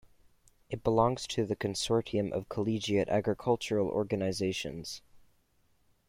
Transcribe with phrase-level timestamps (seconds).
[0.67, 5.03] It belongs to the Consortium of Collegiate Agricultural Organizations.